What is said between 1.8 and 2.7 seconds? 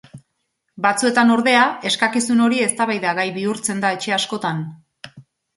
eskakizun hori